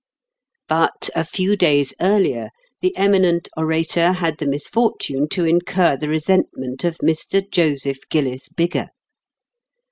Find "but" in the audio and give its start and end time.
0.67-1.11